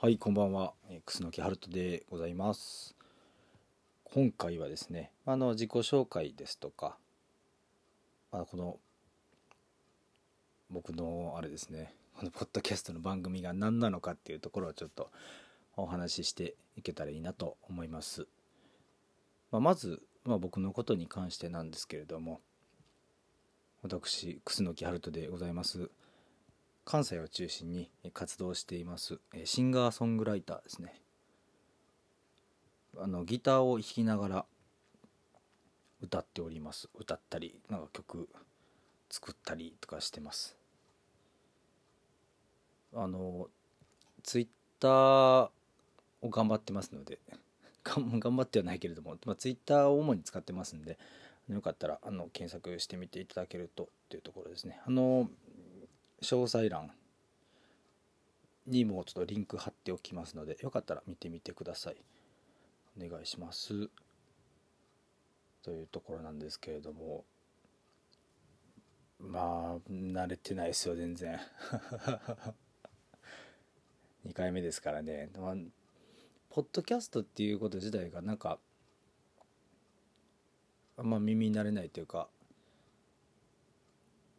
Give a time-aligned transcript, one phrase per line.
[0.00, 0.74] はい、こんばんは。
[1.06, 2.94] 楠木春人でございます。
[4.04, 6.96] 今回はですね、あの自己紹介ですとか、
[8.30, 8.76] あこの
[10.70, 15.10] 僕のあれですね、このポッドキャストの番組が何なのかっていうところをちょっと
[15.76, 18.28] お話ししていけたらいいなと思います。
[19.50, 22.40] まあ、まず、まあ、僕のことに関してなんですけれども、
[23.82, 25.90] 私、楠木春人でございます。
[26.90, 29.18] 関西を中心に活動しています。
[29.34, 30.94] えシンガーソングライターですね。
[32.96, 34.46] あのギターを弾きながら
[36.00, 36.88] 歌っております。
[36.98, 38.26] 歌ったりなんか曲
[39.10, 40.56] 作ったりとかしてます。
[42.94, 43.50] あの
[44.22, 44.48] ツイッ
[44.80, 45.50] ター
[46.22, 47.18] を頑張ってますので
[47.84, 50.98] 頑張ってはないけれども、まあ、ツイッターを主に使ってますんで
[51.50, 54.80] よかったらあの検索してみていただけるとっていうところですね。
[54.86, 55.28] あの
[56.22, 56.90] 詳細欄
[58.66, 61.96] にもちょっとリンク貼っておきますのでよかったら見てみてください。
[63.00, 63.88] お願いします。
[65.62, 67.24] というところなんですけれども。
[69.20, 71.38] まあ慣れてないですよ全然。
[74.26, 75.56] 2回目ですからね、まあ、
[76.50, 78.58] ポッドキャストっていうこと自体がなんか
[80.96, 82.28] あんま耳慣れないというか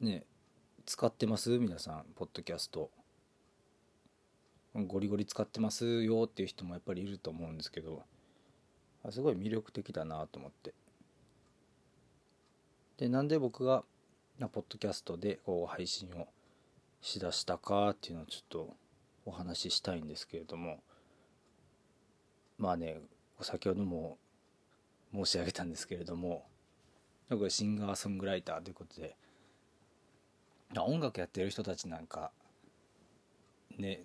[0.00, 0.24] ね
[0.86, 1.58] 使ってます？
[1.58, 2.90] 皆さんポッドキャスト。
[4.72, 8.04] ゴリゴリ使ってますよっていう人もやっぱりいると思うんですけど
[9.10, 10.74] すごい魅力的だなと思って。
[12.98, 13.82] でなんで僕が
[14.38, 16.28] ポッドキャストでこう配信を
[17.00, 18.76] しだしたかっていうのをちょっと
[19.24, 20.78] お話ししたいんですけれども
[22.58, 23.00] まあね
[23.40, 24.18] 先ほども
[25.12, 26.46] 申し上げたんですけれども
[27.48, 29.16] シンガーソングライターということで
[30.78, 32.30] 音楽やってる人たちなんか
[33.78, 34.02] ね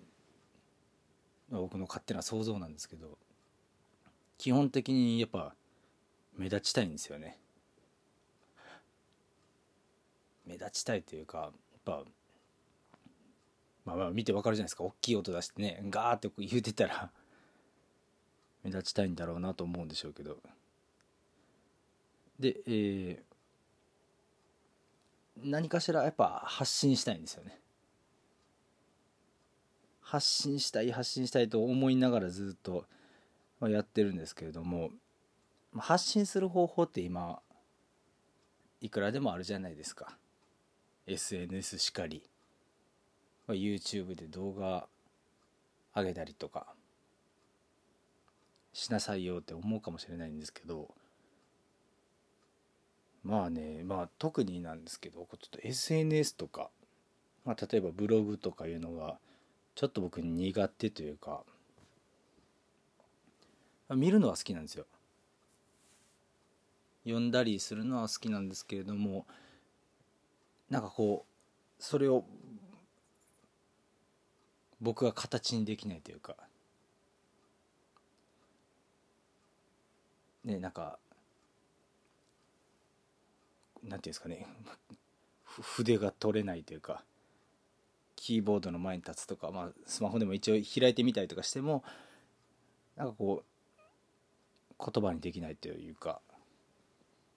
[1.50, 3.18] 僕の勝手な想像なんですけど
[4.38, 5.54] 基本的にやっぱ
[6.36, 7.38] 目立ちたいんですよね。
[10.46, 11.50] 目立ちたいというかやっ
[11.84, 12.02] ぱ
[13.84, 14.84] まあまあ見てわかるじゃないですか。
[14.84, 17.10] 大きい音出してねガーって言うてたら
[18.64, 20.38] 目立ちたいんだろうなと思うんでしょうけど。
[22.40, 23.31] で、えー
[25.36, 27.58] 何かしらやっぱ発信したいんですよね。
[30.00, 32.84] 発信したい発信したいと思いながらずっと
[33.62, 34.90] やってるんですけれども
[35.78, 37.40] 発信する方法って今
[38.82, 40.18] いくらでもあるじゃないですか。
[41.06, 42.22] SNS しかり。
[43.48, 44.86] YouTube で動画
[45.94, 46.66] 上げたりとか
[48.72, 50.94] しなさいよって思うかもしれないんですけど
[53.24, 56.70] まあねまあ特になんですけどちょっと SNS とか、
[57.44, 59.18] まあ、例えばブログとかいうのが
[59.74, 61.42] ちょっと僕苦手というか
[63.90, 64.86] 見るのは好きなんですよ。
[67.04, 69.26] 読んだりするのは好きなんですけれども
[70.70, 72.24] なんかこうそれを
[74.80, 76.36] 僕が形にできないというか。
[80.44, 80.98] ねなんか
[83.82, 84.46] なんていうんですかね。
[85.44, 87.04] 筆が取れないというか
[88.16, 91.84] キーボードの前に立つとか、まあ、スマホでも一応開いてみたりとかしても
[92.96, 96.20] なんかこう言葉にできないというか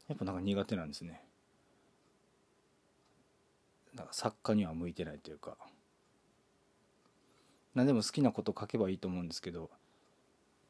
[0.08, 1.22] やっぱなんか苦手なんですね。
[3.96, 5.58] なんか作家には向いてないというか。
[7.76, 9.70] 何でも好きなこと書けばいいと思うんですけど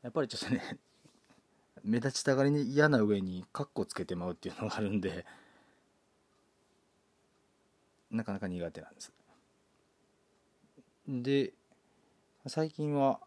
[0.01, 0.79] やっぱりちょっとね
[1.83, 5.25] 目立ちたがりに嫌な上にカッコつけてまうっていうのがあるんで
[8.15, 9.11] なかなか苦手なんです。
[11.07, 11.53] で
[12.47, 13.19] 最近は、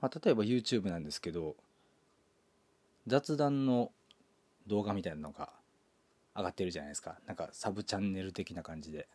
[0.00, 1.56] まあ、例えば YouTube なんですけど
[3.06, 3.92] 雑談の
[4.66, 5.50] 動画みたいなのが
[6.36, 7.18] 上がってるじゃないですか。
[7.26, 9.08] なんかサブチャンネル的な感じで、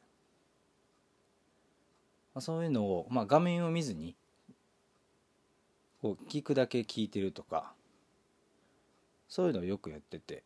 [2.33, 4.15] まあ、そういうのを、まあ、画面を見ずに
[6.01, 7.73] こう聞くだけ聞いてるとか
[9.27, 10.43] そういうのをよくやってて。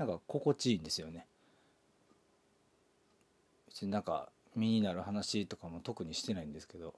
[0.00, 1.26] なんか心地いいんですよね。
[3.68, 6.94] 別になんか身になる話とかも特にしてないんですけど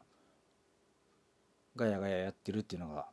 [1.74, 3.08] ガヤガヤやってるっていうのが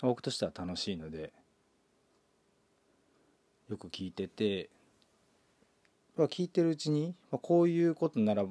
[0.00, 1.34] 僕としては楽しいので
[3.68, 4.70] よく聞いてて
[6.16, 8.46] 聞いてるうちにこういうことなら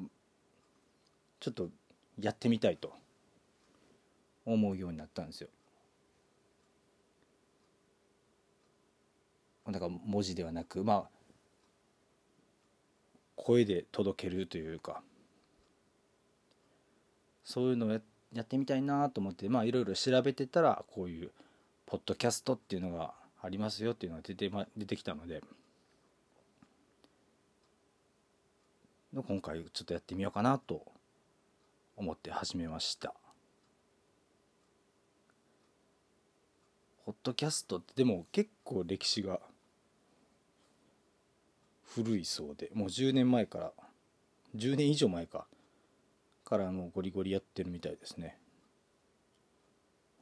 [1.40, 1.70] ちょっと
[2.20, 2.94] やってみたいと
[4.46, 5.50] 思うようになったんですよ。
[9.65, 11.10] なんか文字ではなくまあ
[13.36, 15.01] 声で届けるというか。
[17.44, 18.00] そういうのをや
[18.33, 21.31] やってみたいなと思ってまあいろいろ調べてたらこういう
[21.86, 25.44] ポッドキャストっていうのがありますよっていうのが出て,、ま、出てきたので
[29.13, 30.83] 今回ちょっとやってみようかなと
[31.95, 33.13] 思って始めました。
[37.06, 39.39] ポッドキャストってでも結構歴史が
[41.95, 43.72] 古いそうでもう10年前から
[44.56, 45.45] 10年以上前か
[46.44, 48.38] からもうゴリゴリやってるみたいですね。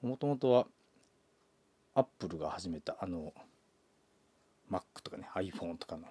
[0.02, 0.68] もともとは
[1.94, 3.34] アップルが始めたあの
[4.72, 6.08] Mac とかね iPhone とかの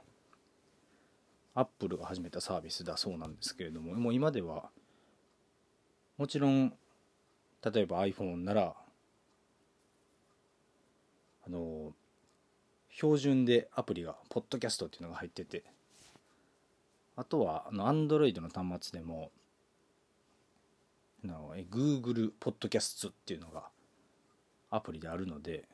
[1.54, 4.70] アップルが始めたサービスだそうなんですけれどももう今では
[6.18, 6.72] もちろん
[7.72, 8.74] 例えば iPhone なら
[11.46, 11.92] あの
[13.00, 15.64] 標準でアプリがポッドキャストっていうのが入ってて。
[17.20, 19.30] あとはあの Android の端末でも
[21.22, 23.64] の Google ポッドキャストっていうのが
[24.70, 25.68] アプリであるので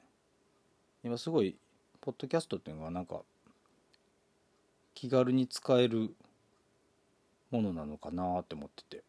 [1.05, 1.56] 今すごい
[2.00, 3.20] ポッドキャストっていうのがなんか
[4.94, 6.17] 気軽に使える
[7.52, 9.05] ものなのかなって思ってて、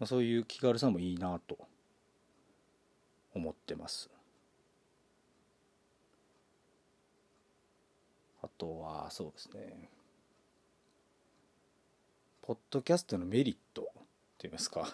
[0.00, 1.56] まあ、そういう気軽さもいいなと
[3.32, 4.15] 思ってます。
[8.46, 9.90] あとはそうですね。
[12.42, 13.88] ポッドキャストのメリット
[14.38, 14.88] といいますか。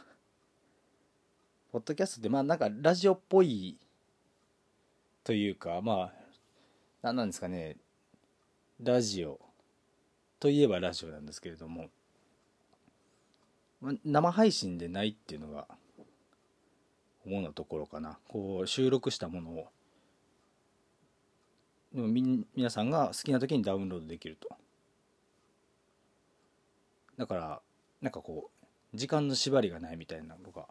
[1.70, 3.76] ポッドキャストってまあなんかラジオっぽい
[5.22, 6.12] というかまあ
[7.02, 7.76] 何なんですかね。
[8.82, 9.38] ラジオ
[10.40, 11.90] といえばラジオなんですけれども。
[14.02, 15.66] 生配信でないっていうのが
[17.26, 18.19] 主なところかな。
[18.28, 19.66] こう収録したものを
[21.94, 24.48] 皆さんが好きな時にダウンロードできると。
[27.18, 27.62] だから
[28.00, 28.50] なんかこ
[28.92, 30.66] う時間の縛りがないみたいなのが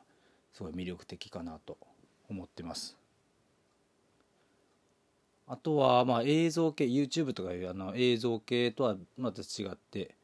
[0.53, 1.77] すごい魅力的かなと
[2.29, 2.97] 思ってます。
[5.47, 10.15] あとはまあ映像系 YouTube とかいうあの映像系とはまた違って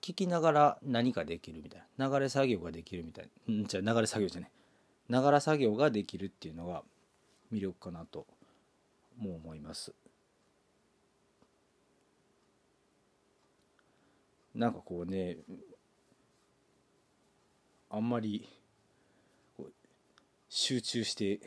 [0.00, 4.50] 聞きながら何かできるみたいな流れ作業ができるみたいなじゃ流れ作業じゃない。
[5.08, 6.82] ながら作業ができるっていうのが
[7.52, 8.26] 魅力かなと
[9.18, 9.92] も思います。
[14.54, 15.38] なんかこうね
[17.88, 18.48] あんまり
[20.48, 21.40] 集中して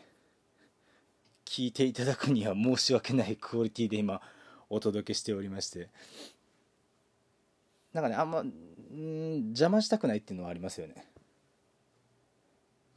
[1.46, 4.22] 聞いていただくには申し訳ないクオリティで今
[4.70, 5.90] お届けしておりまして。
[7.94, 8.52] なんかねあんまん
[9.50, 11.08] 邪魔したくないっていうのはありますよね。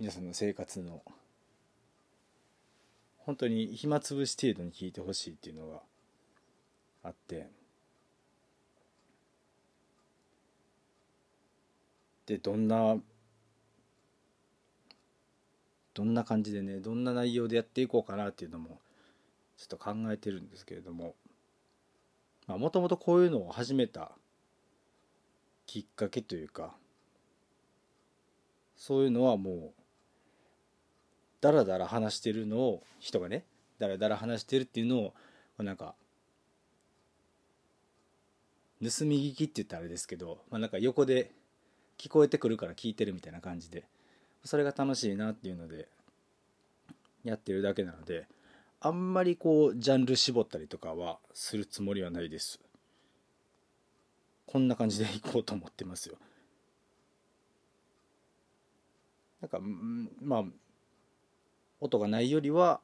[0.01, 1.03] 皆さんの生活の
[3.29, 5.83] 本当に暇つぶし程度に聞いてほしいっていうのが
[7.03, 7.47] あって。
[12.25, 12.97] でどんな
[15.93, 18.81] どんな感じでねどんな内容でやっていこうかなっていうのも
[19.59, 21.15] ちょっと考えてるんですけれども。
[22.47, 24.13] もともとこういうのを始めた
[25.67, 26.75] きっかけというか
[28.79, 29.83] そういうのはもう
[31.41, 33.45] だらだら話してるのを人がね
[33.79, 35.15] だらだら話してるっていうのを
[35.63, 35.95] なんか
[38.81, 41.33] 盗み聞きって言ったらあれですけど、まあ、なんか横で
[41.97, 43.85] 聞こえてくるから聞いてるみたいな感じで
[44.45, 45.89] それが楽しいなっていうので
[47.25, 48.27] やってるだけなので
[48.81, 52.61] あんまりこうジャンル絞ったりとかはするつもりはないです。
[54.47, 56.17] こんな感じでいこうと思ってますよ。
[59.41, 59.59] なんか
[60.23, 60.45] まあ
[61.81, 62.81] 音がないよりは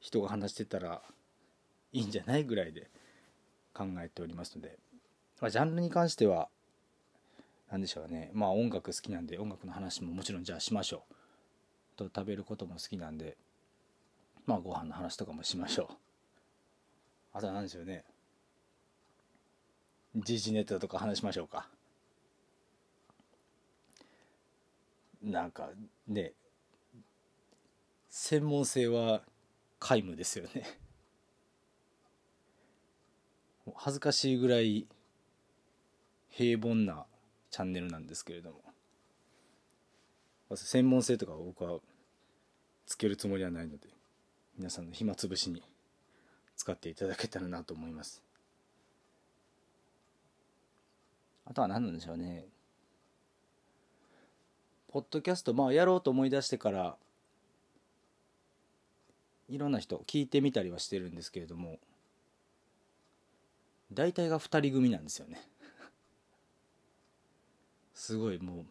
[0.00, 1.02] 人が話してたら
[1.92, 2.90] いいんじゃないぐらいで
[3.72, 4.78] 考えておりますので、
[5.40, 6.48] まあ、ジャンルに関しては
[7.70, 8.30] 何でしょうね。
[8.34, 11.14] まあ音楽好きなんで音楽の話ももちろんじゃあしましょう。
[11.96, 13.36] と食べることも好きなんで
[14.46, 15.96] まあご飯の話とかもしましょう。
[17.32, 18.04] あとは何でしょうね。
[20.14, 21.68] 時事ネタとか話しましょうか。
[25.22, 25.70] なんか
[26.06, 26.32] ね
[28.16, 29.22] 専門性は
[29.80, 30.78] 皆無ですよね。
[33.74, 34.86] 恥ずかしいぐらい
[36.28, 37.06] 平凡な
[37.50, 38.62] チャンネルなんですけれども。
[40.54, 41.80] 専門性とか僕は
[42.86, 43.88] つけるつもりはないので
[44.56, 45.64] 皆さんの暇つぶしに
[46.54, 48.22] 使っていただけたらなと思います。
[51.46, 52.46] あとは何なんでしょうね。
[54.86, 56.96] ポッドキャストまあやろうと思い出してから
[59.48, 61.78] いろんな人聞いてみたりはしてるんですけれども
[63.92, 65.40] 大体が2人組なんですよね。
[67.94, 68.66] すごいもう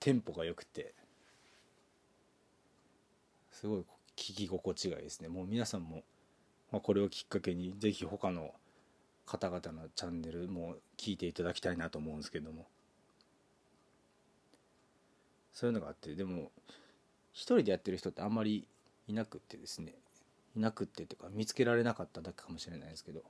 [0.00, 0.94] テンポが良くて
[3.50, 3.80] すごい
[4.16, 5.28] 聞き心地がいいですね。
[5.28, 6.02] もう皆さんも、
[6.70, 8.54] まあ、これをきっかけに是非他の
[9.24, 12.66] 方々のチャンネルも聞いていただきたいなと思うんですけども。
[15.58, 16.52] そういうのがあってでも
[17.38, 18.66] 一人でやってる人ってあんまり
[19.06, 19.94] いなくってですね
[20.56, 23.22] いなくってっていうか見つけられなかっただけかもしれないですけど。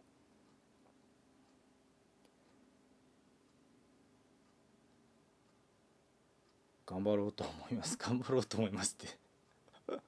[6.86, 7.98] 頑張ろうと思います。
[8.00, 9.18] 頑張ろうと思いますって。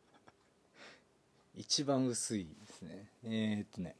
[1.54, 3.06] 一番薄いですね。
[3.24, 3.96] えー、っとね。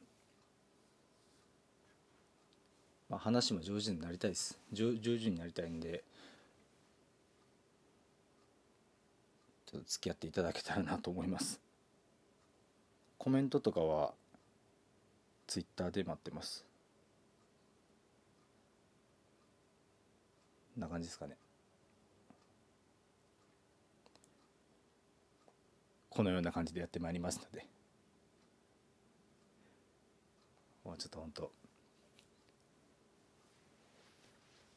[3.07, 4.59] まあ話も上手になりたいです。
[4.73, 6.03] 上上手になりたいんで。
[9.71, 11.61] ちょっと付き合っていただけたらなと思います。
[13.17, 14.13] コメントとかは
[15.47, 16.65] ツイッターで待ってます。
[20.73, 21.37] こんな感じですかね。
[26.09, 27.65] このような感じでやってまいりますので。
[30.83, 31.51] もうちょっと本当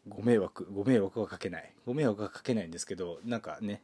[0.07, 1.73] ご迷惑ご迷惑はかけない。
[1.85, 3.83] ご迷惑はかけないんですけどなんかね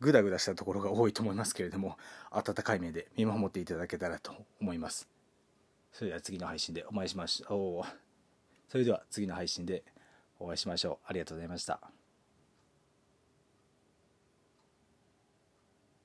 [0.00, 1.96] グダグダしたところが多いと思いますけれども
[2.30, 5.08] 温かい目で見守っていただけたらと思います。
[5.92, 7.86] それでは次の配信でお会いしましょう。
[8.68, 9.82] それでは次の配信で
[10.38, 11.06] お会いしましょう。
[11.06, 11.97] ありがとうございました。